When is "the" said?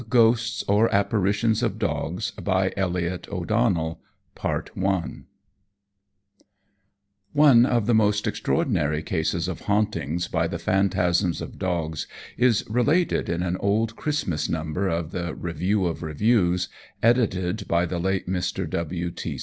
7.85-7.93, 10.47-10.57, 15.11-15.35, 17.85-17.99